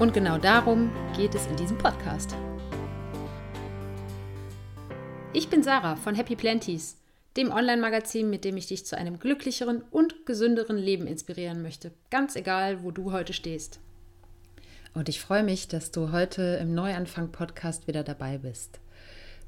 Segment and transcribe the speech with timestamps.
[0.00, 2.34] Und genau darum geht es in diesem Podcast.
[5.34, 6.96] Ich bin Sarah von Happy Planties,
[7.36, 12.34] dem Online-Magazin, mit dem ich dich zu einem glücklicheren und gesünderen Leben inspirieren möchte, ganz
[12.34, 13.78] egal, wo du heute stehst.
[14.94, 18.80] Und ich freue mich, dass du heute im Neuanfang-Podcast wieder dabei bist.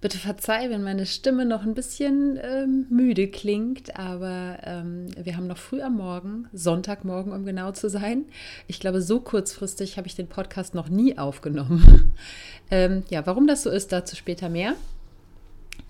[0.02, 5.46] Bitte verzeih, wenn meine Stimme noch ein bisschen ähm, müde klingt, aber ähm, wir haben
[5.46, 8.24] noch früh am Morgen, Sonntagmorgen, um genau zu sein.
[8.66, 12.14] Ich glaube, so kurzfristig habe ich den Podcast noch nie aufgenommen.
[12.72, 14.74] ähm, ja, warum das so ist, dazu später mehr.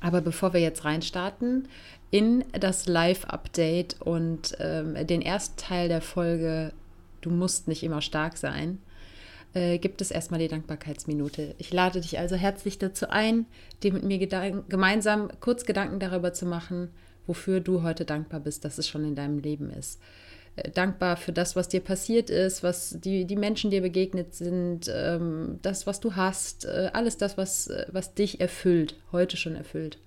[0.01, 1.67] Aber bevor wir jetzt reinstarten
[2.11, 6.75] in das Live-Update und ähm, den ersten Teil der Folge,
[7.23, 8.79] du musst nicht immer stark sein,
[9.55, 11.55] äh, gibt es erstmal die Dankbarkeitsminute.
[11.59, 13.47] Ich lade dich also herzlich dazu ein,
[13.83, 14.19] dir mit mir
[14.69, 16.91] gemeinsam kurz Gedanken darüber zu machen,
[17.27, 20.01] wofür du heute dankbar bist, dass es schon in deinem Leben ist.
[20.57, 24.91] Äh, dankbar für das, was dir passiert ist, was die, die Menschen dir begegnet sind,
[24.93, 29.55] ähm, das, was du hast, äh, alles das, was, äh, was dich erfüllt, heute schon
[29.55, 29.99] erfüllt.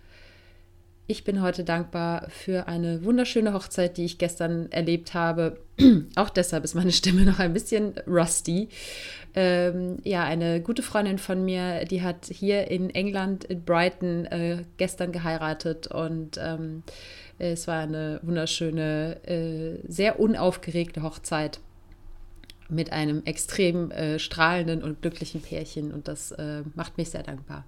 [1.07, 5.59] Ich bin heute dankbar für eine wunderschöne Hochzeit, die ich gestern erlebt habe.
[6.15, 8.69] Auch deshalb ist meine Stimme noch ein bisschen rusty.
[9.35, 14.63] Ähm, ja, eine gute Freundin von mir, die hat hier in England, in Brighton, äh,
[14.77, 16.81] gestern geheiratet und ähm,
[17.37, 21.59] es war eine wunderschöne, äh, sehr unaufgeregte Hochzeit
[22.67, 27.63] mit einem extrem äh, strahlenden und glücklichen Pärchen und das äh, macht mich sehr dankbar.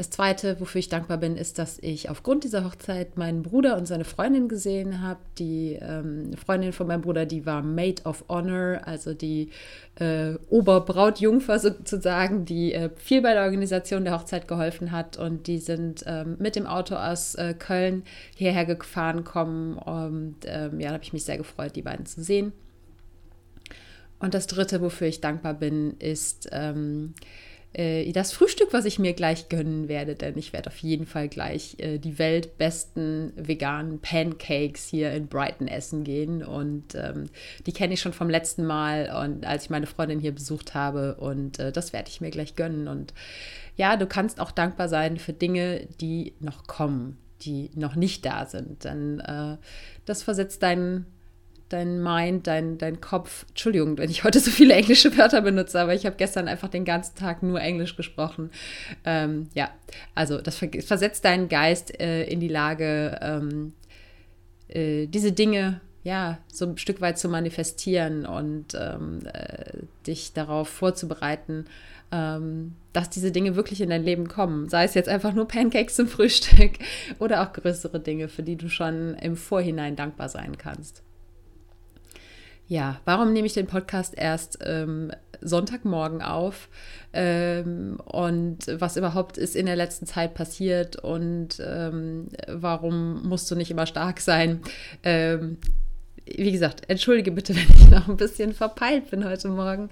[0.00, 3.84] Das Zweite, wofür ich dankbar bin, ist, dass ich aufgrund dieser Hochzeit meinen Bruder und
[3.84, 5.20] seine Freundin gesehen habe.
[5.38, 9.50] Die ähm, Freundin von meinem Bruder, die war Maid of Honor, also die
[9.96, 15.18] äh, Oberbrautjungfer sozusagen, die äh, viel bei der Organisation der Hochzeit geholfen hat.
[15.18, 19.76] Und die sind ähm, mit dem Auto aus äh, Köln hierher gefahren kommen.
[19.76, 22.54] Und ähm, ja, da habe ich mich sehr gefreut, die beiden zu sehen.
[24.18, 27.12] Und das Dritte, wofür ich dankbar bin, ist ähm,
[27.72, 31.28] äh, das Frühstück, was ich mir gleich gönnen werde, denn ich werde auf jeden Fall
[31.28, 36.42] gleich äh, die weltbesten veganen Pancakes hier in Brighton essen gehen.
[36.42, 37.30] Und ähm,
[37.66, 41.14] die kenne ich schon vom letzten Mal und als ich meine Freundin hier besucht habe.
[41.16, 42.88] Und äh, das werde ich mir gleich gönnen.
[42.88, 43.14] Und
[43.76, 48.46] ja, du kannst auch dankbar sein für Dinge, die noch kommen, die noch nicht da
[48.46, 48.84] sind.
[48.84, 49.56] Denn äh,
[50.06, 51.06] das versetzt deinen
[51.70, 55.94] dein Mind, dein, dein Kopf, Entschuldigung, wenn ich heute so viele englische Wörter benutze, aber
[55.94, 58.50] ich habe gestern einfach den ganzen Tag nur Englisch gesprochen.
[59.04, 59.70] Ähm, ja,
[60.14, 63.72] also das versetzt deinen Geist äh, in die Lage, ähm,
[64.68, 70.68] äh, diese Dinge ja so ein Stück weit zu manifestieren und ähm, äh, dich darauf
[70.68, 71.66] vorzubereiten,
[72.10, 74.68] ähm, dass diese Dinge wirklich in dein Leben kommen.
[74.68, 76.72] Sei es jetzt einfach nur Pancakes zum Frühstück
[77.18, 81.02] oder auch größere Dinge, für die du schon im Vorhinein dankbar sein kannst.
[82.70, 85.10] Ja, warum nehme ich den Podcast erst ähm,
[85.40, 86.68] Sonntagmorgen auf?
[87.12, 93.56] Ähm, und was überhaupt ist in der letzten Zeit passiert und ähm, warum musst du
[93.56, 94.60] nicht immer stark sein?
[96.36, 99.90] Wie gesagt, entschuldige bitte, wenn ich noch ein bisschen verpeilt bin heute Morgen.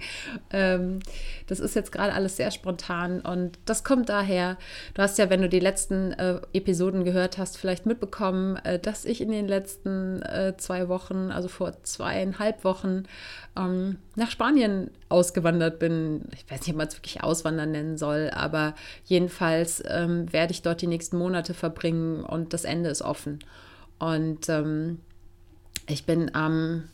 [0.51, 1.01] Ähm,
[1.47, 4.57] das ist jetzt gerade alles sehr spontan und das kommt daher,
[4.95, 9.05] du hast ja, wenn du die letzten äh, Episoden gehört hast, vielleicht mitbekommen, äh, dass
[9.05, 13.05] ich in den letzten äh, zwei Wochen, also vor zweieinhalb Wochen,
[13.57, 16.23] ähm, nach Spanien ausgewandert bin.
[16.35, 20.63] Ich weiß nicht, ob man es wirklich Auswandern nennen soll, aber jedenfalls ähm, werde ich
[20.63, 23.41] dort die nächsten Monate verbringen und das Ende ist offen.
[23.99, 25.01] Und ähm,
[25.89, 26.89] ich bin am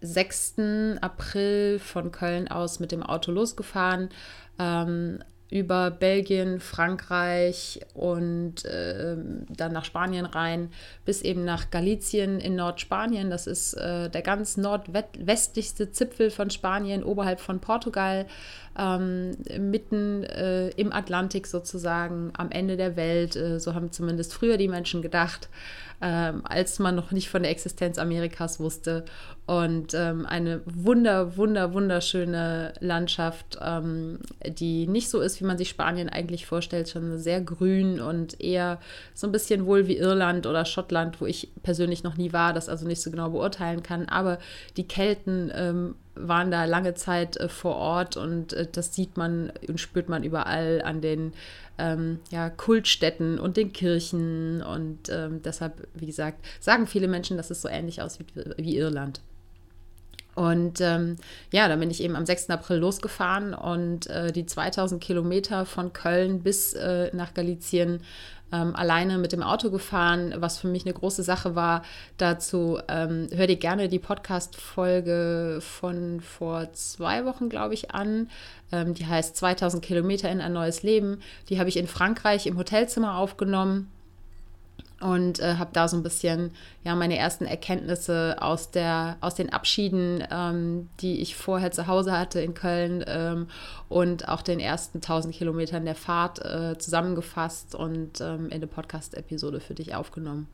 [0.00, 0.54] 6.
[1.00, 4.10] April von Köln aus mit dem Auto losgefahren,
[4.58, 5.20] ähm,
[5.50, 9.16] über Belgien, Frankreich und äh,
[9.48, 10.70] dann nach Spanien rein,
[11.04, 13.30] bis eben nach Galicien in Nordspanien.
[13.30, 18.26] Das ist äh, der ganz nordwestlichste Zipfel von Spanien, oberhalb von Portugal,
[18.78, 23.36] ähm, mitten äh, im Atlantik sozusagen, am Ende der Welt.
[23.36, 25.48] Äh, so haben zumindest früher die Menschen gedacht
[26.04, 29.04] ähm, als man noch nicht von der Existenz Amerikas wusste.
[29.46, 35.68] Und ähm, eine wunder, wunder, wunderschöne Landschaft, ähm, die nicht so ist, wie man sich
[35.70, 38.80] Spanien eigentlich vorstellt, schon sehr grün und eher
[39.14, 42.68] so ein bisschen wohl wie Irland oder Schottland, wo ich persönlich noch nie war, das
[42.68, 44.06] also nicht so genau beurteilen kann.
[44.06, 44.38] Aber
[44.76, 49.52] die Kelten ähm, waren da lange Zeit äh, vor Ort und äh, das sieht man
[49.68, 51.32] und spürt man überall an den
[51.78, 54.62] ähm, ja, Kultstätten und den Kirchen.
[54.62, 58.76] Und ähm, deshalb, wie gesagt, sagen viele Menschen, dass es so ähnlich aussieht wie, wie
[58.76, 59.20] Irland.
[60.34, 61.16] Und ähm,
[61.52, 62.50] ja, dann bin ich eben am 6.
[62.50, 68.00] April losgefahren und äh, die 2000 Kilometer von Köln bis äh, nach Galizien
[68.54, 71.82] ähm, alleine mit dem Auto gefahren, was für mich eine große Sache war.
[72.18, 78.30] Dazu ähm, hör dir gerne die Podcast-Folge von vor zwei Wochen, glaube ich, an.
[78.70, 81.20] Ähm, die heißt 2000 Kilometer in ein neues Leben.
[81.48, 83.90] Die habe ich in Frankreich im Hotelzimmer aufgenommen
[85.00, 86.52] und äh, habe da so ein bisschen
[86.84, 92.16] ja meine ersten Erkenntnisse aus der aus den Abschieden, ähm, die ich vorher zu Hause
[92.16, 93.48] hatte in Köln ähm,
[93.88, 99.60] und auch den ersten 1000 Kilometern der Fahrt äh, zusammengefasst und ähm, in eine Podcast-Episode
[99.60, 100.48] für dich aufgenommen.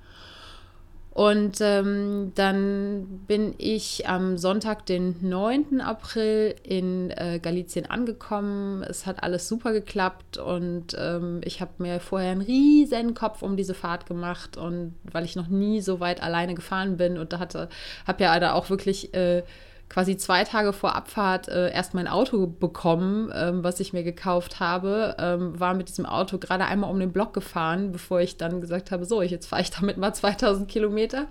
[1.20, 5.82] Und ähm, dann bin ich am Sonntag, den 9.
[5.82, 8.82] April, in äh, Galizien angekommen.
[8.84, 13.58] Es hat alles super geklappt und ähm, ich habe mir vorher einen riesen Kopf um
[13.58, 17.38] diese Fahrt gemacht und weil ich noch nie so weit alleine gefahren bin und da
[17.38, 17.68] hatte,
[18.06, 19.42] habe ja da auch wirklich äh,
[19.90, 24.60] quasi zwei Tage vor Abfahrt äh, erst mein Auto bekommen, ähm, was ich mir gekauft
[24.60, 25.16] habe.
[25.18, 28.92] Ähm, war mit diesem Auto gerade einmal um den Block gefahren, bevor ich dann gesagt
[28.92, 31.26] habe, so, jetzt fahre ich damit mal 2000 Kilometer.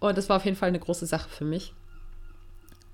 [0.00, 1.72] Und das war auf jeden Fall eine große Sache für mich.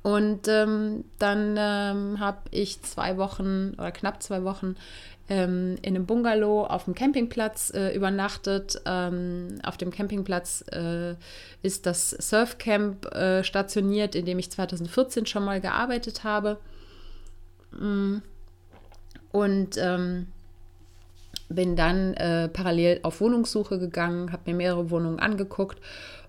[0.02, 4.76] Und ähm, dann ähm, habe ich zwei Wochen oder knapp zwei Wochen
[5.30, 8.82] ähm, in einem Bungalow auf dem Campingplatz äh, übernachtet.
[8.84, 11.14] Ähm, auf dem Campingplatz äh,
[11.62, 16.58] ist das Surfcamp äh, stationiert, in dem ich 2014 schon mal gearbeitet habe.
[17.70, 18.16] Mm.
[19.30, 20.26] Und ähm,
[21.48, 25.80] bin dann äh, parallel auf Wohnungssuche gegangen, habe mir mehrere Wohnungen angeguckt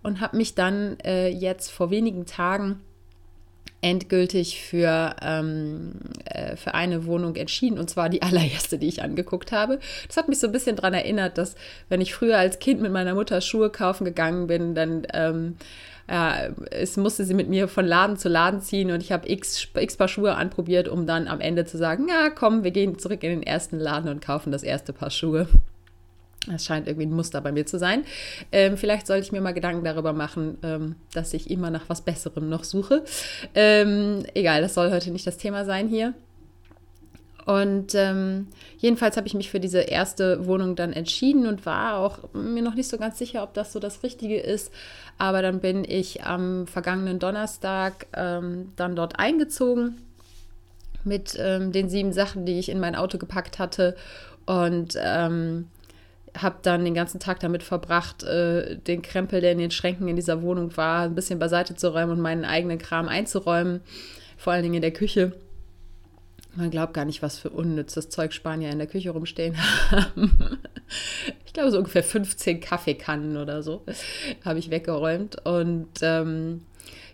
[0.04, 2.82] und habe mich dann äh, jetzt vor wenigen Tagen
[3.82, 5.94] endgültig für, ähm,
[6.26, 9.80] äh, für eine Wohnung entschieden und zwar die allererste, die ich angeguckt habe.
[10.08, 11.56] Das hat mich so ein bisschen daran erinnert, dass
[11.90, 15.58] wenn ich früher als Kind mit meiner Mutter Schuhe kaufen gegangen bin, dann ähm,
[16.10, 19.68] ja, es musste sie mit mir von Laden zu Laden ziehen und ich habe x,
[19.76, 23.24] x Paar Schuhe anprobiert, um dann am Ende zu sagen, ja komm, wir gehen zurück
[23.24, 25.48] in den ersten Laden und kaufen das erste Paar Schuhe.
[26.48, 28.04] Das scheint irgendwie ein Muster bei mir zu sein.
[28.52, 32.02] Ähm, vielleicht sollte ich mir mal Gedanken darüber machen, ähm, dass ich immer nach was
[32.02, 33.04] Besserem noch suche.
[33.54, 36.16] Ähm, egal, das soll heute nicht das Thema sein hier.
[37.46, 38.48] Und ähm,
[38.78, 42.76] jedenfalls habe ich mich für diese erste Wohnung dann entschieden und war auch mir noch
[42.76, 44.72] nicht so ganz sicher, ob das so das Richtige ist.
[45.18, 49.98] Aber dann bin ich am vergangenen Donnerstag ähm, dann dort eingezogen
[51.04, 53.96] mit ähm, den sieben Sachen, die ich in mein Auto gepackt hatte.
[54.46, 54.96] Und
[56.38, 60.16] habe dann den ganzen Tag damit verbracht, äh, den Krempel, der in den Schränken in
[60.16, 63.82] dieser Wohnung war, ein bisschen beiseite zu räumen und meinen eigenen Kram einzuräumen,
[64.38, 65.34] vor allen Dingen in der Küche.
[66.56, 69.56] Man glaubt gar nicht, was für unnützes Zeug Spanier in der Küche rumstehen
[69.92, 70.60] haben.
[71.46, 73.84] ich glaube, so ungefähr 15 Kaffeekannen oder so
[74.44, 75.46] habe ich weggeräumt.
[75.46, 76.62] Und ähm,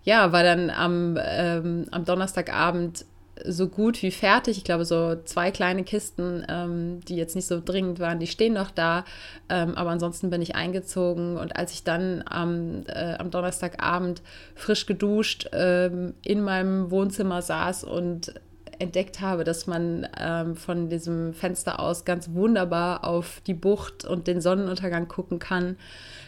[0.03, 3.05] ja, war dann am, ähm, am Donnerstagabend
[3.45, 4.57] so gut wie fertig.
[4.57, 8.53] Ich glaube, so zwei kleine Kisten, ähm, die jetzt nicht so dringend waren, die stehen
[8.53, 9.05] noch da.
[9.49, 11.37] Ähm, aber ansonsten bin ich eingezogen.
[11.37, 14.21] Und als ich dann am, äh, am Donnerstagabend
[14.55, 18.33] frisch geduscht ähm, in meinem Wohnzimmer saß und
[18.79, 24.27] entdeckt habe, dass man ähm, von diesem Fenster aus ganz wunderbar auf die Bucht und
[24.27, 25.77] den Sonnenuntergang gucken kann.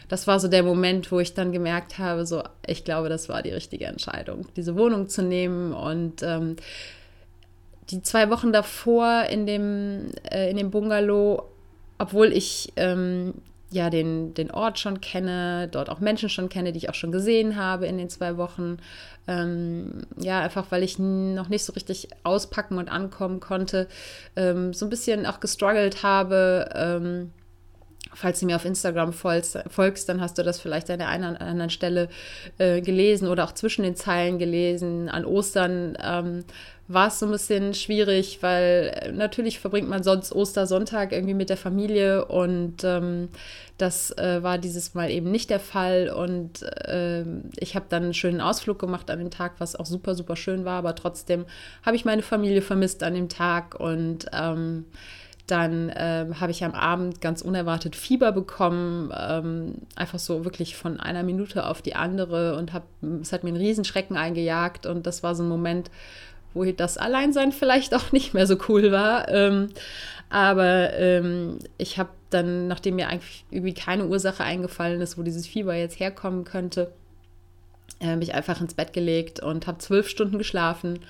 [0.08, 3.42] Das war so der Moment, wo ich dann gemerkt habe, so, ich glaube, das war
[3.42, 6.56] die richtige Entscheidung, diese Wohnung zu nehmen und ähm,
[7.90, 11.44] die zwei Wochen davor in dem, äh, in dem Bungalow,
[11.98, 13.34] obwohl ich ähm,
[13.70, 17.12] ja den, den Ort schon kenne, dort auch Menschen schon kenne, die ich auch schon
[17.12, 18.78] gesehen habe in den zwei Wochen.
[19.28, 23.86] Ähm, ja, einfach weil ich noch nicht so richtig auspacken und ankommen konnte,
[24.36, 26.68] ähm, so ein bisschen auch gestruggelt habe.
[26.74, 27.32] Ähm,
[28.12, 31.40] falls du mir auf Instagram folgst, dann hast du das vielleicht an der einen oder
[31.42, 32.08] anderen Stelle
[32.58, 35.08] äh, gelesen oder auch zwischen den Zeilen gelesen.
[35.08, 36.44] An Ostern ähm,
[36.92, 41.48] war es so ein bisschen schwierig, weil äh, natürlich verbringt man sonst Ostersonntag irgendwie mit
[41.48, 43.28] der Familie und ähm,
[43.78, 47.24] das äh, war dieses Mal eben nicht der Fall und äh,
[47.58, 50.64] ich habe dann einen schönen Ausflug gemacht an dem Tag, was auch super, super schön
[50.64, 51.46] war, aber trotzdem
[51.84, 54.86] habe ich meine Familie vermisst an dem Tag und ähm,
[55.46, 61.00] dann ähm, habe ich am Abend ganz unerwartet Fieber bekommen, ähm, einfach so wirklich von
[61.00, 62.84] einer Minute auf die andere und hab,
[63.20, 65.90] es hat mir einen Riesenschrecken eingejagt und das war so ein Moment,
[66.54, 69.28] wo das Alleinsein vielleicht auch nicht mehr so cool war.
[69.28, 69.70] Ähm,
[70.28, 75.46] aber ähm, ich habe dann, nachdem mir eigentlich irgendwie keine Ursache eingefallen ist, wo dieses
[75.46, 76.92] Fieber jetzt herkommen könnte,
[78.00, 81.00] äh, mich einfach ins Bett gelegt und habe zwölf Stunden geschlafen.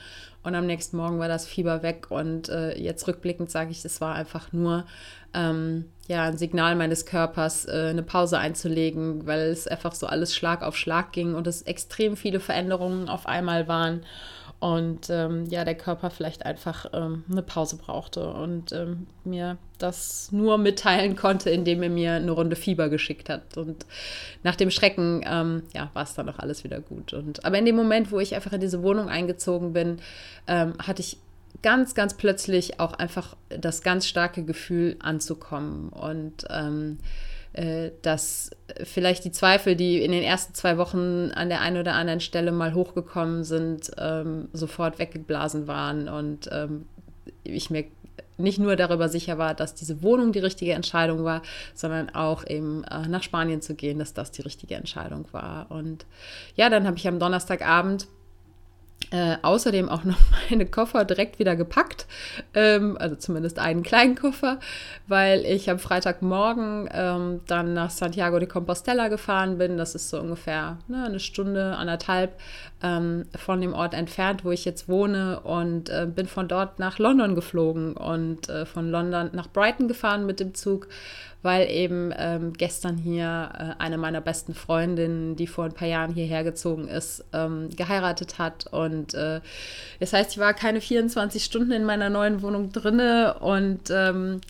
[0.42, 2.06] Und am nächsten Morgen war das Fieber weg.
[2.10, 4.86] Und äh, jetzt rückblickend sage ich, es war einfach nur
[5.34, 10.34] ähm, ja, ein Signal meines Körpers, äh, eine Pause einzulegen, weil es einfach so alles
[10.34, 14.00] Schlag auf Schlag ging und es extrem viele Veränderungen auf einmal waren
[14.60, 20.30] und ähm, ja, der Körper vielleicht einfach ähm, eine Pause brauchte und ähm, mir das
[20.32, 23.56] nur mitteilen konnte, indem er mir eine Runde Fieber geschickt hat.
[23.56, 23.86] Und
[24.42, 27.14] nach dem Schrecken, ähm, ja, war es dann auch alles wieder gut.
[27.14, 29.96] Und, aber in dem Moment, wo ich einfach in diese Wohnung eingezogen bin,
[30.46, 31.16] ähm, hatte ich
[31.62, 37.29] ganz, ganz plötzlich auch einfach das ganz starke Gefühl anzukommen und ähm, äh,
[38.02, 38.50] dass
[38.84, 42.52] vielleicht die Zweifel, die in den ersten zwei Wochen an der einen oder anderen Stelle
[42.52, 46.86] mal hochgekommen sind, ähm, sofort weggeblasen waren und ähm,
[47.42, 47.86] ich mir
[48.40, 51.42] nicht nur darüber sicher war, dass diese Wohnung die richtige Entscheidung war,
[51.74, 55.70] sondern auch eben äh, nach Spanien zu gehen, dass das die richtige Entscheidung war.
[55.70, 56.06] Und
[56.56, 58.08] ja, dann habe ich am Donnerstagabend
[59.10, 60.18] äh, außerdem auch noch
[60.50, 62.06] meine Koffer direkt wieder gepackt,
[62.54, 64.60] ähm, also zumindest einen kleinen Koffer,
[65.08, 69.76] weil ich am Freitagmorgen ähm, dann nach Santiago de Compostela gefahren bin.
[69.76, 72.38] Das ist so ungefähr ne, eine Stunde, anderthalb
[72.82, 76.98] ähm, von dem Ort entfernt, wo ich jetzt wohne und äh, bin von dort nach
[76.98, 80.88] London geflogen und äh, von London nach Brighton gefahren mit dem Zug
[81.42, 86.12] weil eben ähm, gestern hier äh, eine meiner besten Freundinnen, die vor ein paar Jahren
[86.12, 88.66] hierher gezogen ist, ähm, geheiratet hat.
[88.72, 89.40] Und äh,
[89.98, 94.40] das heißt, ich war keine 24 Stunden in meiner neuen Wohnung drinne und ähm,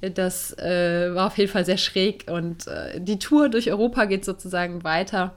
[0.00, 2.26] das äh, war auf jeden Fall sehr schräg.
[2.30, 5.34] Und äh, die Tour durch Europa geht sozusagen weiter.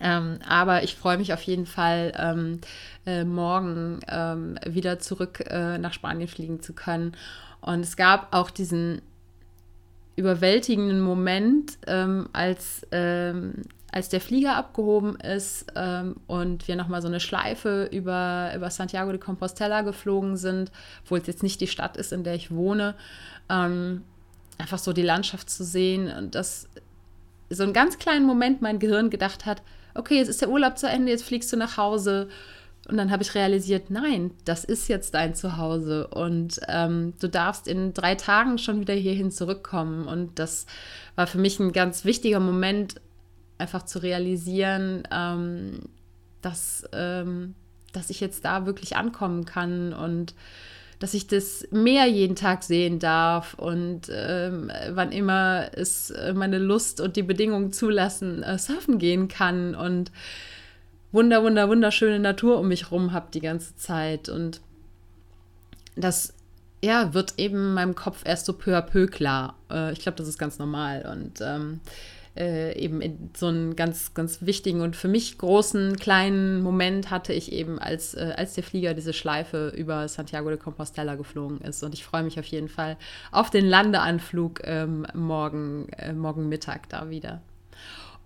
[0.00, 2.60] Ähm, aber ich freue mich auf jeden Fall, ähm,
[3.04, 7.16] äh, morgen ähm, wieder zurück äh, nach Spanien fliegen zu können.
[7.60, 9.02] Und es gab auch diesen
[10.14, 17.08] überwältigenden Moment, ähm, als, ähm, als der Flieger abgehoben ist ähm, und wir nochmal so
[17.08, 20.70] eine Schleife über, über Santiago de Compostela geflogen sind,
[21.04, 22.94] obwohl es jetzt nicht die Stadt ist, in der ich wohne.
[23.48, 24.02] Ähm,
[24.58, 26.68] einfach so die Landschaft zu sehen und das
[27.48, 29.62] so einen ganz kleinen Moment mein Gehirn gedacht hat,
[29.94, 32.28] okay, jetzt ist der Urlaub zu Ende, jetzt fliegst du nach Hause
[32.88, 37.68] und dann habe ich realisiert, nein, das ist jetzt dein Zuhause und ähm, du darfst
[37.68, 40.08] in drei Tagen schon wieder hierhin zurückkommen.
[40.08, 40.64] Und das
[41.14, 42.94] war für mich ein ganz wichtiger Moment,
[43.58, 45.80] einfach zu realisieren, ähm,
[46.42, 47.54] dass, ähm,
[47.92, 50.34] dass ich jetzt da wirklich ankommen kann und
[51.00, 57.00] dass ich das Meer jeden Tag sehen darf und ähm, wann immer es meine Lust
[57.00, 60.10] und die Bedingungen zulassen, äh, surfen gehen kann und
[61.12, 64.28] wunder, wunder, wunderschöne Natur um mich rum habe die ganze Zeit.
[64.28, 64.60] Und
[65.96, 66.34] das
[66.82, 69.56] ja, wird eben in meinem Kopf erst so peu à peu klar.
[69.70, 71.08] Äh, ich glaube, das ist ganz normal.
[71.10, 71.80] Und ähm,
[72.38, 77.32] äh, eben in so einen ganz, ganz wichtigen und für mich großen, kleinen Moment hatte
[77.32, 81.82] ich eben, als, äh, als der Flieger diese Schleife über Santiago de Compostela geflogen ist.
[81.82, 82.96] Und ich freue mich auf jeden Fall
[83.32, 87.42] auf den Landeanflug ähm, morgen, äh, morgen Mittag da wieder.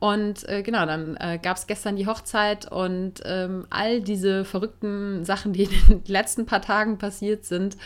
[0.02, 5.24] Und äh, genau, dann äh, gab es gestern die Hochzeit und ähm, all diese verrückten
[5.24, 7.76] Sachen, die in den letzten paar Tagen passiert sind,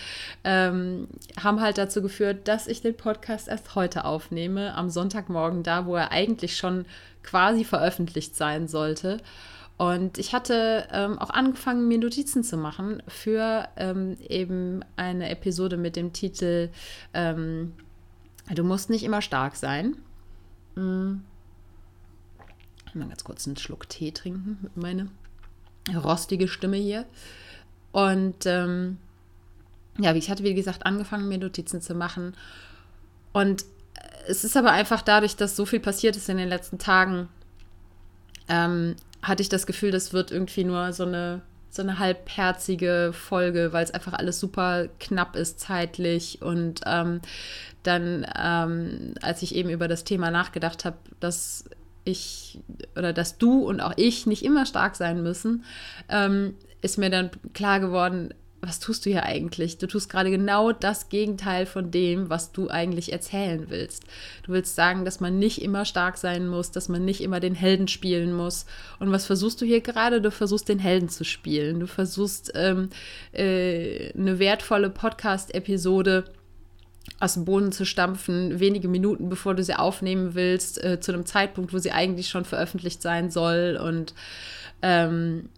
[0.42, 1.08] ähm,
[1.38, 5.94] haben halt dazu geführt, dass ich den Podcast erst heute aufnehme, am Sonntagmorgen, da wo
[5.94, 6.87] er eigentlich schon
[7.23, 9.18] quasi veröffentlicht sein sollte.
[9.76, 15.76] Und ich hatte ähm, auch angefangen, mir Notizen zu machen für ähm, eben eine Episode
[15.76, 16.70] mit dem Titel
[17.12, 17.75] ähm,
[18.54, 19.96] Du musst nicht immer stark sein.
[20.76, 21.23] Mhm
[22.99, 25.07] mal ganz kurz einen Schluck Tee trinken mit meiner
[25.95, 27.07] rostige Stimme hier.
[27.93, 28.99] Und ähm,
[29.99, 32.35] ja, ich hatte, wie gesagt, angefangen, mir Notizen zu machen.
[33.33, 33.65] Und
[34.29, 37.29] es ist aber einfach dadurch, dass so viel passiert ist in den letzten Tagen,
[38.49, 43.73] ähm, hatte ich das Gefühl, das wird irgendwie nur so eine, so eine halbherzige Folge,
[43.73, 46.43] weil es einfach alles super knapp ist zeitlich.
[46.43, 47.21] Und ähm,
[47.83, 51.65] dann, ähm, als ich eben über das Thema nachgedacht habe, dass
[52.06, 52.60] ich
[52.96, 55.64] oder dass du und auch ich nicht immer stark sein müssen,
[56.08, 58.32] ähm, ist mir dann klar geworden,
[58.62, 59.78] was tust du hier eigentlich?
[59.78, 64.04] Du tust gerade genau das Gegenteil von dem, was du eigentlich erzählen willst.
[64.44, 67.54] Du willst sagen, dass man nicht immer stark sein muss, dass man nicht immer den
[67.54, 68.66] Helden spielen muss.
[68.98, 70.20] Und was versuchst du hier gerade?
[70.20, 71.80] Du versuchst den Helden zu spielen.
[71.80, 72.90] Du versuchst ähm,
[73.32, 76.25] äh, eine wertvolle Podcast-Episode
[77.18, 81.25] aus dem Boden zu stampfen, wenige Minuten bevor du sie aufnehmen willst, äh, zu einem
[81.25, 84.14] Zeitpunkt, wo sie eigentlich schon veröffentlicht sein soll und
[84.82, 85.49] ähm,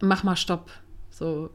[0.00, 0.70] mach mal Stopp.
[1.10, 1.50] So,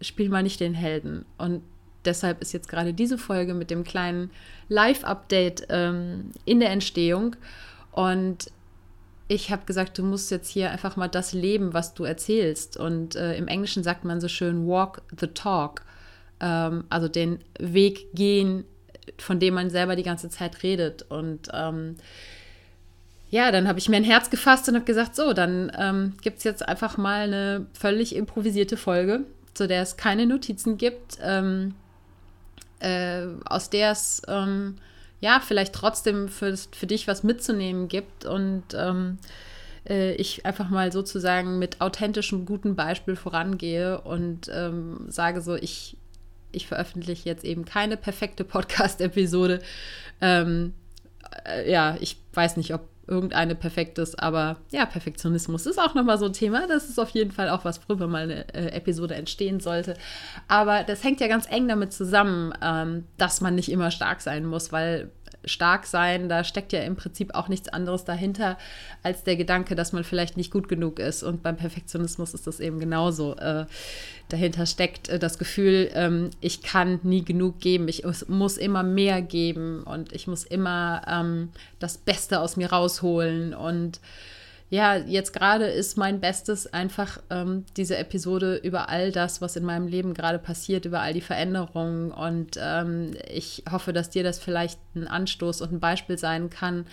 [0.00, 1.24] spiel mal nicht den Helden.
[1.38, 1.62] Und
[2.04, 4.30] deshalb ist jetzt gerade diese Folge mit dem kleinen
[4.68, 7.36] Live-Update ähm, in der Entstehung.
[7.92, 8.50] Und
[9.28, 12.76] ich habe gesagt, du musst jetzt hier einfach mal das leben, was du erzählst.
[12.76, 15.82] Und äh, im Englischen sagt man so schön, walk the talk.
[16.40, 18.64] Ähm, also den Weg gehen,
[19.18, 21.02] von dem man selber die ganze Zeit redet.
[21.08, 21.96] Und ähm,
[23.30, 26.38] ja, dann habe ich mir ein Herz gefasst und habe gesagt, so, dann ähm, gibt
[26.38, 29.24] es jetzt einfach mal eine völlig improvisierte Folge,
[29.54, 31.74] zu der es keine Notizen gibt, ähm,
[32.80, 34.76] äh, aus der es ähm,
[35.20, 39.18] ja vielleicht trotzdem für, für dich was mitzunehmen gibt und ähm,
[39.88, 45.96] äh, ich einfach mal sozusagen mit authentischem, gutem Beispiel vorangehe und ähm, sage so, ich,
[46.52, 49.60] ich veröffentliche jetzt eben keine perfekte Podcast-Episode.
[50.20, 50.74] Ähm,
[51.44, 56.26] äh, ja, ich weiß nicht, ob irgendeine perfektes, aber ja, Perfektionismus ist auch nochmal so
[56.26, 56.66] ein Thema.
[56.66, 59.94] Das ist auf jeden Fall auch was, worüber mal eine äh, Episode entstehen sollte.
[60.48, 64.44] Aber das hängt ja ganz eng damit zusammen, ähm, dass man nicht immer stark sein
[64.44, 65.10] muss, weil
[65.46, 68.58] stark sein, da steckt ja im Prinzip auch nichts anderes dahinter
[69.02, 71.22] als der Gedanke, dass man vielleicht nicht gut genug ist.
[71.22, 73.36] Und beim Perfektionismus ist das eben genauso.
[73.36, 73.66] Äh,
[74.28, 79.22] dahinter steckt äh, das Gefühl, ähm, ich kann nie genug geben, ich muss immer mehr
[79.22, 84.00] geben und ich muss immer ähm, das Beste aus mir rausholen und
[84.68, 89.64] ja, jetzt gerade ist mein Bestes einfach ähm, diese Episode über all das, was in
[89.64, 92.10] meinem Leben gerade passiert, über all die Veränderungen.
[92.10, 96.86] Und ähm, ich hoffe, dass dir das vielleicht ein Anstoß und ein Beispiel sein kann,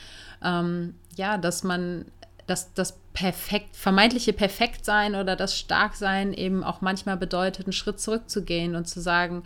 [0.44, 2.06] ähm, ja, dass man
[2.46, 8.76] dass das perfekt, vermeintliche Perfektsein oder das Starksein eben auch manchmal bedeutet, einen Schritt zurückzugehen
[8.76, 9.44] und zu sagen,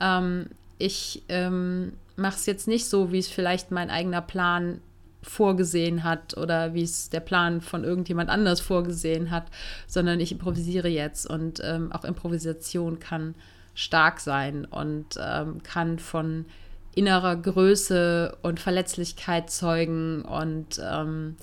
[0.00, 0.46] ähm,
[0.78, 4.80] ich ähm, mache es jetzt nicht so, wie es vielleicht mein eigener Plan
[5.28, 9.46] vorgesehen hat oder wie es der Plan von irgendjemand anders vorgesehen hat,
[9.86, 13.34] sondern ich improvisiere jetzt und ähm, auch Improvisation kann
[13.74, 16.46] stark sein und ähm, kann von
[16.94, 21.36] innerer Größe und Verletzlichkeit zeugen und ähm,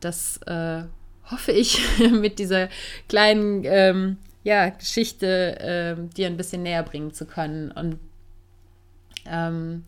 [0.00, 0.84] das äh,
[1.30, 1.80] hoffe ich
[2.12, 2.68] mit dieser
[3.08, 7.98] kleinen ähm, ja, Geschichte äh, dir ein bisschen näher bringen zu können und
[9.26, 9.84] ähm,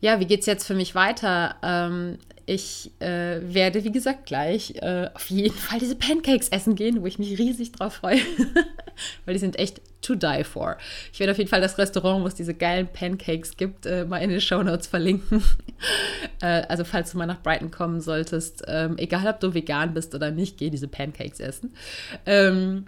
[0.00, 1.56] ja, wie geht es jetzt für mich weiter?
[1.62, 7.02] Ähm, ich äh, werde, wie gesagt, gleich äh, auf jeden Fall diese Pancakes essen gehen,
[7.02, 8.20] wo ich mich riesig drauf freue,
[9.24, 10.76] weil die sind echt to die for.
[11.12, 14.18] Ich werde auf jeden Fall das Restaurant, wo es diese geilen Pancakes gibt, äh, mal
[14.18, 15.42] in den Show Notes verlinken.
[16.40, 20.14] Äh, also falls du mal nach Brighton kommen solltest, ähm, egal ob du vegan bist
[20.14, 21.74] oder nicht, geh diese Pancakes essen.
[22.24, 22.86] Ähm,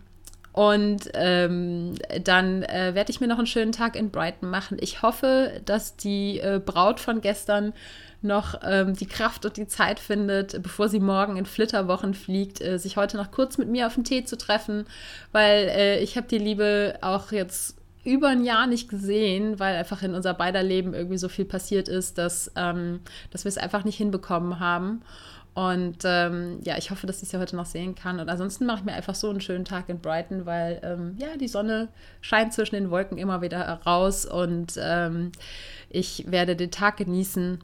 [0.57, 4.79] und ähm, dann äh, werde ich mir noch einen schönen Tag in Brighton machen.
[4.81, 7.75] Ich hoffe, dass die äh, Braut von gestern
[8.22, 12.79] noch ähm, die Kraft und die Zeit findet, bevor sie morgen in Flitterwochen fliegt, äh,
[12.79, 14.87] sich heute noch kurz mit mir auf den Tee zu treffen,
[15.33, 20.02] weil äh, ich habe die Liebe auch jetzt über ein Jahr nicht gesehen, weil einfach
[20.02, 23.00] in unser beider Leben irgendwie so viel passiert ist, dass, ähm,
[23.31, 25.02] dass wir es einfach nicht hinbekommen haben.
[25.55, 28.20] Und ähm, ja, ich hoffe, dass ich sie heute noch sehen kann.
[28.20, 31.37] Und ansonsten mache ich mir einfach so einen schönen Tag in Brighton, weil ähm, ja,
[31.40, 31.88] die Sonne
[32.20, 35.33] scheint zwischen den Wolken immer wieder raus und ähm,
[35.88, 37.59] ich werde den Tag genießen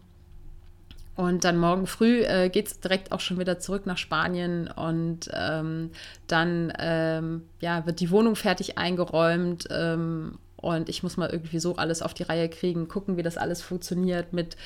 [1.15, 5.31] und dann morgen früh äh, geht es direkt auch schon wieder zurück nach Spanien und
[5.33, 5.91] ähm,
[6.27, 11.77] dann ähm, ja, wird die Wohnung fertig eingeräumt ähm, und ich muss mal irgendwie so
[11.77, 14.57] alles auf die Reihe kriegen, gucken, wie das alles funktioniert mit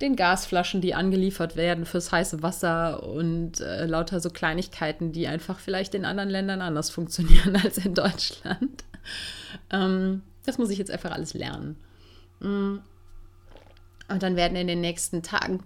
[0.00, 5.60] den Gasflaschen, die angeliefert werden fürs heiße Wasser und äh, lauter so Kleinigkeiten, die einfach
[5.60, 8.84] vielleicht in anderen Ländern anders funktionieren als in Deutschland.
[9.70, 11.76] Ähm, das muss ich jetzt einfach alles lernen.
[12.40, 12.78] Mm.
[14.08, 15.60] Und dann werden in den nächsten Tagen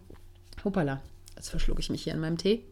[0.64, 1.00] Hoppala,
[1.36, 2.62] jetzt verschlug ich mich hier in meinem Tee.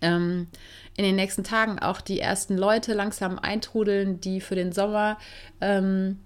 [0.00, 0.48] Ähm,
[0.96, 5.18] in den nächsten Tagen auch die ersten Leute langsam eintrudeln, die für den Sommer
[5.60, 6.18] ähm,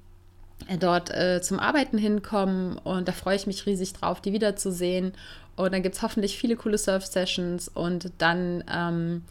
[0.78, 2.78] dort äh, zum Arbeiten hinkommen.
[2.78, 5.12] Und da freue ich mich riesig drauf, die wiederzusehen.
[5.56, 9.24] Und dann gibt es hoffentlich viele coole Surf-Sessions und dann ähm,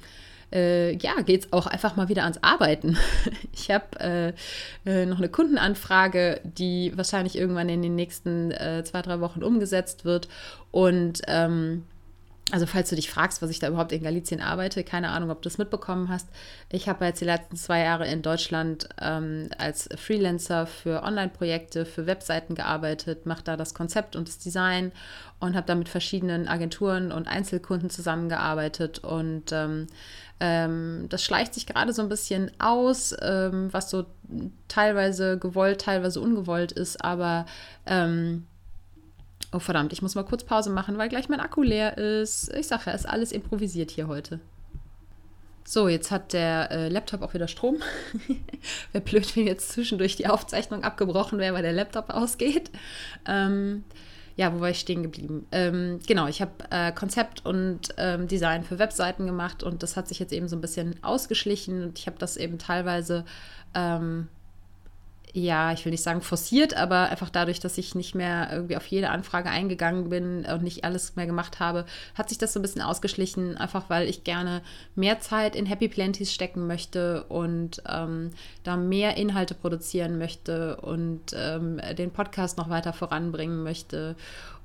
[0.52, 2.98] äh, ja, geht es auch einfach mal wieder ans Arbeiten.
[3.54, 4.34] Ich habe äh,
[4.90, 10.06] äh, noch eine Kundenanfrage, die wahrscheinlich irgendwann in den nächsten äh, zwei, drei Wochen umgesetzt
[10.06, 10.30] wird.
[10.72, 11.84] Und ähm,
[12.52, 15.42] also falls du dich fragst, was ich da überhaupt in Galicien arbeite, keine Ahnung, ob
[15.42, 16.28] du das mitbekommen hast.
[16.70, 22.08] Ich habe jetzt die letzten zwei Jahre in Deutschland ähm, als Freelancer für Online-Projekte, für
[22.08, 24.92] Webseiten gearbeitet, mache da das Konzept und das Design
[25.40, 29.00] und habe da mit verschiedenen Agenturen und Einzelkunden zusammengearbeitet.
[29.00, 29.88] Und ähm,
[30.40, 34.06] ähm, das schleicht sich gerade so ein bisschen aus, ähm, was so
[34.68, 37.46] teilweise gewollt, teilweise ungewollt ist, aber
[37.86, 38.46] ähm,
[39.52, 42.54] Oh verdammt, ich muss mal kurz Pause machen, weil gleich mein Akku leer ist.
[42.56, 44.40] Ich sage ja, ist alles improvisiert hier heute.
[45.64, 47.78] So, jetzt hat der äh, Laptop auch wieder Strom.
[48.92, 52.72] wäre blöd, wenn jetzt zwischendurch die Aufzeichnung abgebrochen wäre, weil der Laptop ausgeht.
[53.28, 53.84] Ähm,
[54.36, 55.46] ja, wo war ich stehen geblieben?
[55.52, 60.08] Ähm, genau, ich habe äh, Konzept und ähm, Design für Webseiten gemacht und das hat
[60.08, 63.26] sich jetzt eben so ein bisschen ausgeschlichen und ich habe das eben teilweise
[63.76, 64.28] ähm,
[65.34, 68.86] ja, ich will nicht sagen forciert, aber einfach dadurch, dass ich nicht mehr irgendwie auf
[68.88, 72.64] jede Anfrage eingegangen bin und nicht alles mehr gemacht habe, hat sich das so ein
[72.64, 74.62] bisschen ausgeschlichen, einfach weil ich gerne
[74.96, 78.32] mehr Zeit in Happy Planties stecken möchte und ähm,
[78.64, 84.16] da mehr Inhalte produzieren möchte und ähm, den Podcast noch weiter voranbringen möchte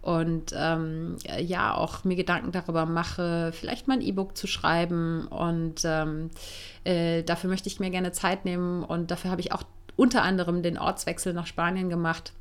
[0.01, 5.83] und ähm, ja, auch mir Gedanken darüber mache, vielleicht mal ein E-Book zu schreiben und
[5.85, 6.31] ähm,
[6.85, 9.63] äh, dafür möchte ich mir gerne Zeit nehmen und dafür habe ich auch
[9.97, 12.33] unter anderem den Ortswechsel nach Spanien gemacht.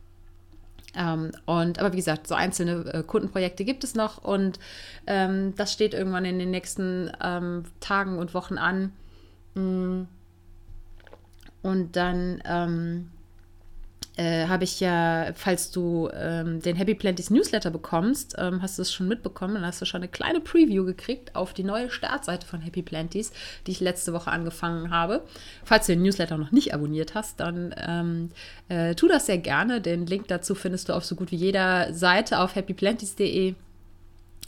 [0.96, 4.60] Ähm, und aber wie gesagt, so einzelne äh, Kundenprojekte gibt es noch und
[5.08, 8.94] ähm, das steht irgendwann in den nächsten ähm, Tagen und Wochen an.
[9.56, 10.04] Mm.
[11.64, 13.10] Und dann ähm,
[14.16, 18.84] äh, habe ich ja, falls du ähm, den Happy Planties Newsletter bekommst, ähm, hast du
[18.84, 22.46] es schon mitbekommen, dann hast du schon eine kleine Preview gekriegt auf die neue Startseite
[22.46, 23.32] von Happy Planties,
[23.66, 25.24] die ich letzte Woche angefangen habe.
[25.64, 28.30] Falls du den Newsletter noch nicht abonniert hast, dann ähm,
[28.70, 29.82] äh, tu das sehr gerne.
[29.82, 33.56] Den Link dazu findest du auf so gut wie jeder Seite auf happyplanties.de.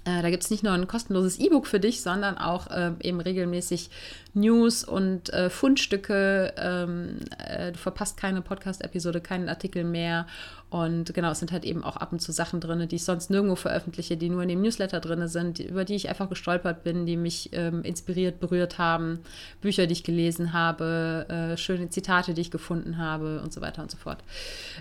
[0.06, 3.20] Äh, da gibt es nicht nur ein kostenloses E-Book für dich, sondern auch äh, eben
[3.20, 3.90] regelmäßig
[4.36, 6.54] News und äh, Fundstücke.
[6.58, 10.28] Ähm, äh, du verpasst keine Podcast-Episode, keinen Artikel mehr.
[10.70, 13.30] Und genau, es sind halt eben auch ab und zu Sachen drin, die ich sonst
[13.30, 17.06] nirgendwo veröffentliche, die nur in dem Newsletter drin sind, über die ich einfach gestolpert bin,
[17.06, 19.20] die mich ähm, inspiriert, berührt haben,
[19.62, 23.84] Bücher, die ich gelesen habe, äh, schöne Zitate, die ich gefunden habe und so weiter
[23.84, 24.22] und so fort.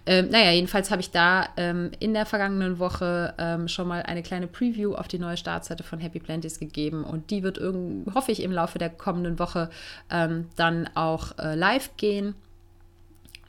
[0.04, 4.24] Ähm, naja, jedenfalls habe ich da ähm, in der vergangenen Woche ähm, schon mal eine
[4.24, 7.58] kleine Preview auf die neue Startseite von Happy Planties gegeben und die wird,
[8.14, 9.70] hoffe ich, im Laufe der kommenden Woche Woche
[10.10, 12.34] ähm, dann auch äh, live gehen.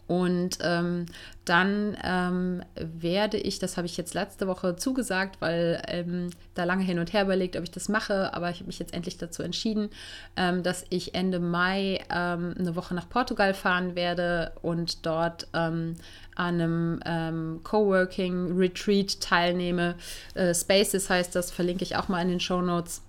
[0.08, 1.08] Und ähm,
[1.46, 6.84] dann ähm, werde ich, das habe ich jetzt letzte Woche zugesagt, weil ähm, da lange
[6.84, 9.41] hin und her überlegt, ob ich das mache, aber ich habe mich jetzt endlich dazu
[9.41, 9.89] entschieden,
[10.36, 15.96] ähm, dass ich Ende Mai ähm, eine Woche nach Portugal fahren werde und dort ähm,
[16.36, 19.96] an einem ähm, Coworking Retreat teilnehme.
[20.36, 23.02] Äh, Spaces heißt das, verlinke ich auch mal in den Show Notes.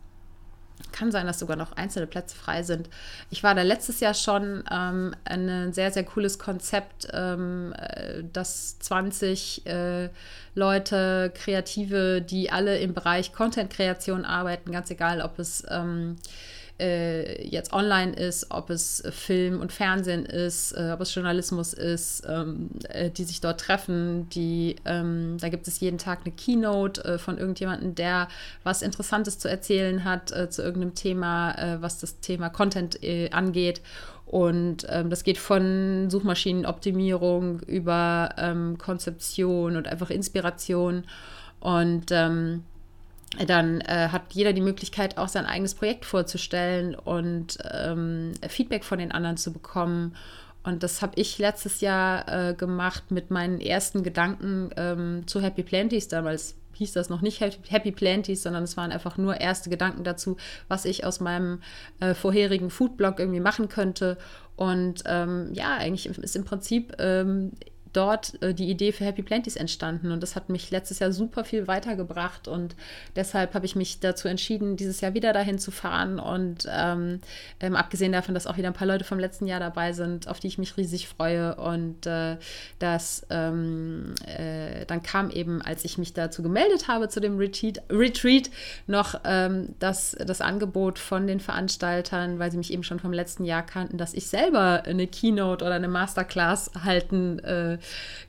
[0.96, 2.88] Kann sein, dass sogar noch einzelne Plätze frei sind.
[3.30, 8.78] Ich war da letztes Jahr schon ähm, ein sehr, sehr cooles Konzept, ähm, äh, dass
[8.78, 10.08] 20 äh,
[10.54, 16.16] Leute, Kreative, die alle im Bereich Content-Kreation arbeiten, ganz egal, ob es ähm,
[16.78, 22.24] äh, jetzt online ist, ob es Film und Fernsehen ist, äh, ob es Journalismus ist,
[22.28, 24.28] ähm, äh, die sich dort treffen.
[24.30, 28.28] Die, ähm, da gibt es jeden Tag eine Keynote äh, von irgendjemandem, der
[28.62, 32.98] was Interessantes zu erzählen hat äh, zu irgendeinem Thema, äh, was das Thema Content
[33.30, 33.80] angeht.
[34.26, 41.04] Und ähm, das geht von Suchmaschinenoptimierung über ähm, Konzeption und einfach Inspiration.
[41.60, 42.64] Und ähm,
[43.46, 48.98] dann äh, hat jeder die Möglichkeit, auch sein eigenes Projekt vorzustellen und ähm, Feedback von
[48.98, 50.16] den anderen zu bekommen.
[50.62, 55.62] Und das habe ich letztes Jahr äh, gemacht mit meinen ersten Gedanken ähm, zu Happy
[55.62, 56.08] Planties.
[56.08, 60.36] Damals hieß das noch nicht Happy Planties, sondern es waren einfach nur erste Gedanken dazu,
[60.68, 61.60] was ich aus meinem
[62.00, 64.18] äh, vorherigen Foodblog irgendwie machen könnte.
[64.56, 67.52] Und ähm, ja, eigentlich ist im Prinzip ähm,
[67.96, 70.12] dort äh, die Idee für Happy Planties entstanden.
[70.12, 72.48] Und das hat mich letztes Jahr super viel weitergebracht.
[72.48, 72.76] Und
[73.14, 76.18] deshalb habe ich mich dazu entschieden, dieses Jahr wieder dahin zu fahren.
[76.18, 77.20] Und ähm,
[77.60, 80.40] ähm, abgesehen davon, dass auch wieder ein paar Leute vom letzten Jahr dabei sind, auf
[80.40, 81.56] die ich mich riesig freue.
[81.56, 82.36] Und äh,
[82.78, 87.82] das ähm, äh, dann kam eben, als ich mich dazu gemeldet habe zu dem Retreat,
[87.90, 88.50] Retreat
[88.86, 93.44] noch ähm, das, das Angebot von den Veranstaltern, weil sie mich eben schon vom letzten
[93.44, 97.78] Jahr kannten, dass ich selber eine Keynote oder eine Masterclass halten äh,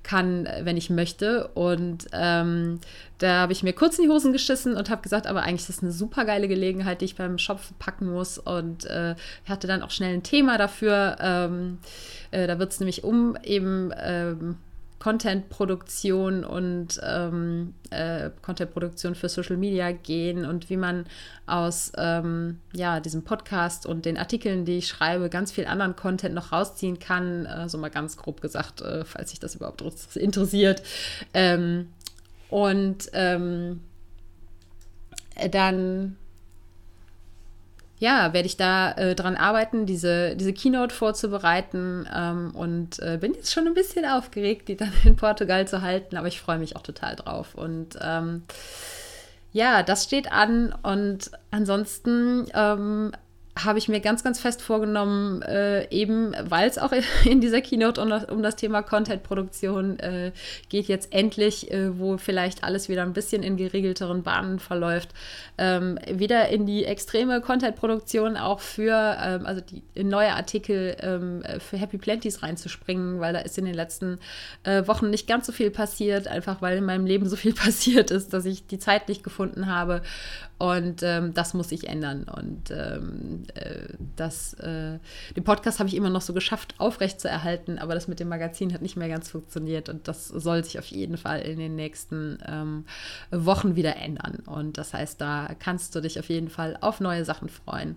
[0.04, 1.48] kann, wenn ich möchte.
[1.50, 2.80] Und ähm,
[3.18, 5.70] da habe ich mir kurz in die Hosen geschissen und habe gesagt, aber eigentlich ist
[5.70, 8.38] das eine super geile Gelegenheit, die ich beim Shop packen muss.
[8.38, 9.16] Und äh,
[9.48, 11.18] hatte dann auch schnell ein Thema dafür.
[11.20, 11.80] Ähm,
[12.32, 14.58] äh, da wird es nämlich um eben ähm,
[15.00, 21.06] Content-Produktion und ähm, äh, Content-Produktion für Social Media gehen und wie man
[21.46, 26.34] aus ähm, ja, diesem Podcast und den Artikeln, die ich schreibe, ganz viel anderen Content
[26.34, 27.46] noch rausziehen kann.
[27.46, 29.84] Äh, so mal ganz grob gesagt, äh, falls sich das überhaupt
[30.16, 30.82] interessiert.
[31.34, 31.90] Ähm,
[32.50, 33.82] und ähm,
[35.52, 36.18] dann
[38.00, 43.34] ja, werde ich da äh, dran arbeiten, diese, diese Keynote vorzubereiten ähm, und äh, bin
[43.34, 46.76] jetzt schon ein bisschen aufgeregt, die dann in Portugal zu halten, aber ich freue mich
[46.76, 47.56] auch total drauf.
[47.56, 48.44] Und ähm,
[49.52, 53.14] ja, das steht an und ansonsten ähm,
[53.64, 56.92] habe ich mir ganz, ganz fest vorgenommen, äh, eben weil es auch
[57.26, 60.32] in dieser Keynote um das, um das Thema Content-Produktion äh,
[60.70, 65.10] geht, jetzt endlich, äh, wo vielleicht alles wieder ein bisschen in geregelteren Bahnen verläuft,
[65.58, 71.78] ähm, wieder in die extreme Content-Produktion auch für, ähm, also die neue Artikel ähm, für
[71.78, 74.20] Happy Plenties reinzuspringen, weil da ist in den letzten
[74.64, 78.12] äh, Wochen nicht ganz so viel passiert, einfach weil in meinem Leben so viel passiert
[78.12, 80.02] ist, dass ich die Zeit nicht gefunden habe.
[80.60, 82.24] Und ähm, das muss sich ändern.
[82.24, 84.98] Und ähm, äh, das, äh,
[85.36, 88.30] den Podcast habe ich immer noch so geschafft, aufrecht zu erhalten, aber das mit dem
[88.30, 89.88] Magazin hat nicht mehr ganz funktioniert.
[89.88, 92.86] Und das soll sich auf jeden Fall in den nächsten ähm,
[93.30, 94.40] Wochen wieder ändern.
[94.48, 97.96] Und das heißt, da kannst du dich auf jeden Fall auf neue Sachen freuen.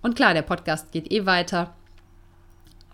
[0.00, 1.74] Und klar, der Podcast geht eh weiter.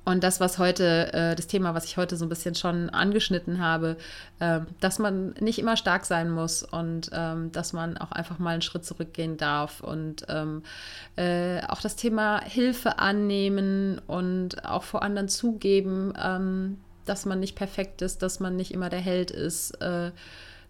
[0.05, 3.61] Und das, was heute, äh, das Thema, was ich heute so ein bisschen schon angeschnitten
[3.61, 3.97] habe,
[4.41, 8.51] äh, dass man nicht immer stark sein muss und ähm, dass man auch einfach mal
[8.51, 10.63] einen Schritt zurückgehen darf und ähm,
[11.17, 17.55] äh, auch das Thema Hilfe annehmen und auch vor anderen zugeben, ähm, dass man nicht
[17.55, 19.81] perfekt ist, dass man nicht immer der Held ist.
[19.81, 20.11] Äh,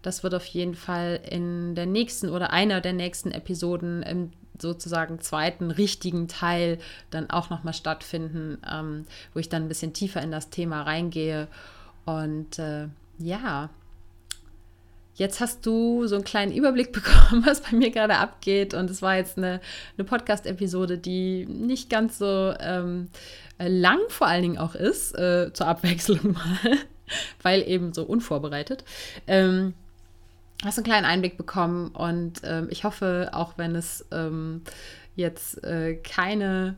[0.03, 5.19] das wird auf jeden Fall in der nächsten oder einer der nächsten Episoden im sozusagen
[5.19, 10.31] zweiten richtigen Teil dann auch nochmal stattfinden, ähm, wo ich dann ein bisschen tiefer in
[10.31, 11.47] das Thema reingehe.
[12.05, 12.87] Und äh,
[13.19, 13.69] ja,
[15.15, 18.73] jetzt hast du so einen kleinen Überblick bekommen, was bei mir gerade abgeht.
[18.73, 19.61] Und es war jetzt eine,
[19.97, 23.09] eine Podcast-Episode, die nicht ganz so ähm,
[23.59, 26.77] lang vor allen Dingen auch ist, äh, zur Abwechslung mal,
[27.41, 28.83] weil eben so unvorbereitet.
[29.27, 29.73] Ähm,
[30.65, 31.89] hast einen kleinen Einblick bekommen?
[31.89, 34.61] Und ähm, ich hoffe, auch wenn es ähm,
[35.15, 36.77] jetzt äh, keine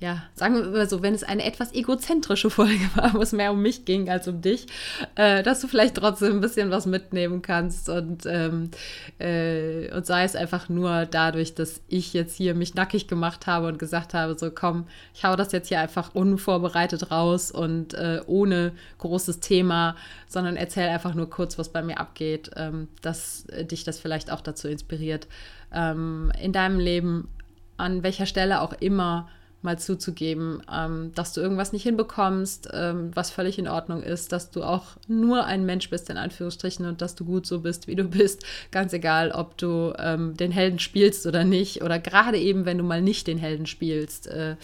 [0.00, 3.52] ja, sagen wir mal so, wenn es eine etwas egozentrische Folge war, wo es mehr
[3.52, 4.66] um mich ging als um dich,
[5.14, 8.70] äh, dass du vielleicht trotzdem ein bisschen was mitnehmen kannst und, ähm,
[9.18, 13.68] äh, und sei es einfach nur dadurch, dass ich jetzt hier mich nackig gemacht habe
[13.68, 18.22] und gesagt habe, so komm, ich hau das jetzt hier einfach unvorbereitet raus und äh,
[18.26, 23.84] ohne großes Thema, sondern erzähl einfach nur kurz, was bei mir abgeht, ähm, dass dich
[23.84, 25.28] das vielleicht auch dazu inspiriert,
[25.74, 27.28] ähm, in deinem Leben
[27.76, 29.28] an welcher Stelle auch immer
[29.62, 34.50] mal zuzugeben, ähm, dass du irgendwas nicht hinbekommst, ähm, was völlig in Ordnung ist, dass
[34.50, 37.94] du auch nur ein Mensch bist, in Anführungsstrichen, und dass du gut so bist, wie
[37.94, 38.44] du bist.
[38.70, 42.84] Ganz egal, ob du ähm, den Helden spielst oder nicht, oder gerade eben, wenn du
[42.84, 44.56] mal nicht den Helden spielst, äh,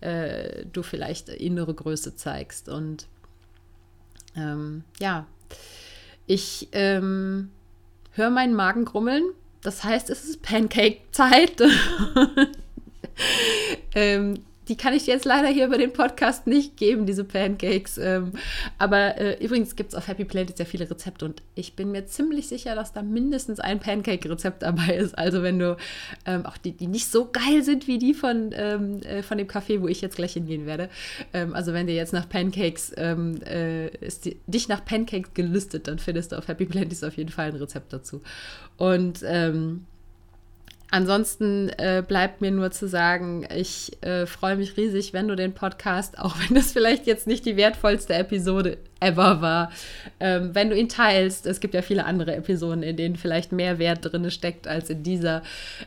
[0.00, 2.70] äh, du vielleicht innere Größe zeigst.
[2.70, 3.06] Und
[4.34, 5.26] ähm, ja,
[6.26, 7.50] ich ähm,
[8.12, 9.24] höre meinen Magen grummeln.
[9.60, 11.60] Das heißt, es ist Pancake-Zeit.
[13.94, 14.34] ähm,
[14.68, 17.98] die kann ich dir jetzt leider hier über den Podcast nicht geben, diese Pancakes.
[17.98, 18.32] Ähm,
[18.76, 22.06] aber äh, übrigens gibt es auf Happy Planet sehr viele Rezepte und ich bin mir
[22.06, 25.16] ziemlich sicher, dass da mindestens ein Pancake-Rezept dabei ist.
[25.16, 25.76] Also wenn du
[26.26, 29.48] ähm, auch die, die nicht so geil sind wie die von, ähm, äh, von dem
[29.48, 30.90] Café, wo ich jetzt gleich hingehen werde.
[31.32, 35.88] Ähm, also wenn dir jetzt nach Pancakes, ähm, äh, ist die, dich nach Pancakes gelüstet,
[35.88, 38.22] dann findest du auf Happy Planet auf jeden Fall ein Rezept dazu.
[38.76, 39.86] Und ähm,
[40.90, 45.52] Ansonsten äh, bleibt mir nur zu sagen, ich äh, freue mich riesig, wenn du den
[45.52, 49.70] Podcast, auch wenn das vielleicht jetzt nicht die wertvollste Episode ever war,
[50.18, 51.46] ähm, wenn du ihn teilst.
[51.46, 55.02] Es gibt ja viele andere Episoden, in denen vielleicht mehr Wert drin steckt als in
[55.02, 55.42] dieser.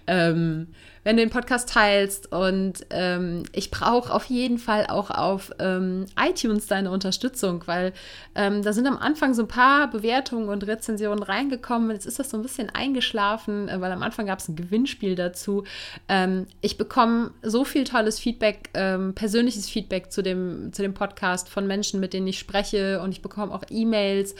[0.05, 0.67] Ähm,
[1.03, 2.31] wenn du den Podcast teilst.
[2.31, 7.93] Und ähm, ich brauche auf jeden Fall auch auf ähm, iTunes deine Unterstützung, weil
[8.35, 11.91] ähm, da sind am Anfang so ein paar Bewertungen und Rezensionen reingekommen.
[11.91, 15.15] Jetzt ist das so ein bisschen eingeschlafen, äh, weil am Anfang gab es ein Gewinnspiel
[15.15, 15.63] dazu.
[16.07, 21.49] Ähm, ich bekomme so viel tolles Feedback, ähm, persönliches Feedback zu dem, zu dem Podcast
[21.49, 24.35] von Menschen, mit denen ich spreche und ich bekomme auch E-Mails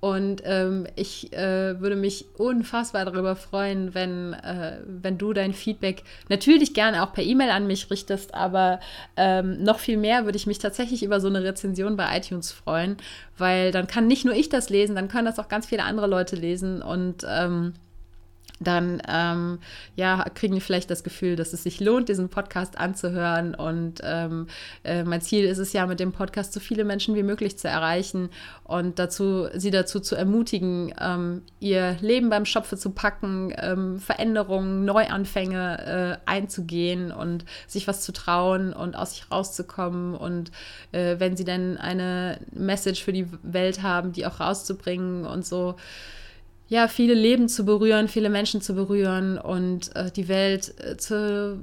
[0.00, 6.02] und ähm, ich äh, würde mich unfassbar darüber freuen, wenn, äh, wenn du dein Feedback
[6.28, 8.78] natürlich gerne auch per E-Mail an mich richtest, aber
[9.16, 12.98] ähm, noch viel mehr würde ich mich tatsächlich über so eine Rezension bei iTunes freuen,
[13.38, 16.06] weil dann kann nicht nur ich das lesen, dann können das auch ganz viele andere
[16.06, 17.72] Leute lesen und ähm,
[18.60, 19.58] dann ähm,
[19.96, 23.54] ja, kriegen die vielleicht das Gefühl, dass es sich lohnt, diesen Podcast anzuhören.
[23.54, 24.46] Und ähm,
[24.84, 27.68] äh, mein Ziel ist es ja, mit dem Podcast so viele Menschen wie möglich zu
[27.68, 28.30] erreichen
[28.64, 34.84] und dazu, sie dazu zu ermutigen, ähm, ihr Leben beim Schopfe zu packen, ähm, Veränderungen,
[34.84, 40.14] Neuanfänge äh, einzugehen und sich was zu trauen und aus sich rauszukommen.
[40.14, 40.50] Und
[40.92, 45.76] äh, wenn sie dann eine Message für die Welt haben, die auch rauszubringen und so
[46.68, 51.60] ja, viele Leben zu berühren, viele Menschen zu berühren und äh, die Welt äh, zu,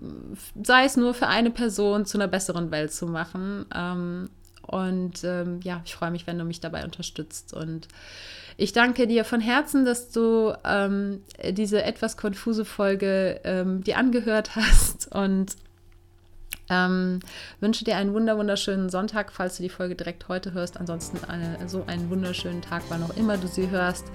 [0.64, 3.66] sei es nur für eine Person, zu einer besseren Welt zu machen.
[3.76, 4.30] Ähm,
[4.66, 7.54] und ähm, ja, ich freue mich, wenn du mich dabei unterstützt.
[7.54, 7.90] Und
[8.56, 14.56] ich danke dir von Herzen, dass du ähm, diese etwas konfuse Folge ähm, dir angehört
[14.56, 15.58] hast und
[16.70, 17.20] Ähm,
[17.60, 20.78] wünsche dir einen wunder wunderschönen Sonntag, falls du die Folge direkt heute hörst.
[20.78, 24.06] Ansonsten eine, so einen wunderschönen Tag, wann auch immer du sie hörst.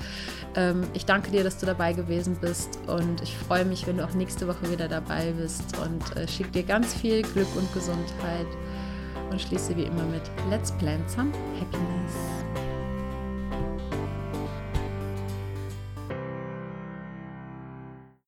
[0.54, 4.04] Ähm, ich danke dir, dass du dabei gewesen bist und ich freue mich, wenn du
[4.04, 8.46] auch nächste Woche wieder dabei bist und äh, schicke dir ganz viel Glück und Gesundheit
[9.30, 12.77] und schließe wie immer mit Let's Plan some Happiness.